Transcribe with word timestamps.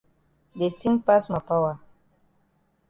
De 0.61 0.69
tin 0.79 0.95
pass 1.11 1.25
ma 1.33 1.41
power. 1.49 1.75